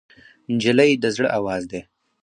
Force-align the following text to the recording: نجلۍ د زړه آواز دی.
نجلۍ 0.53 0.91
د 1.03 1.05
زړه 1.15 1.27
آواز 1.39 1.63
دی. 1.71 1.81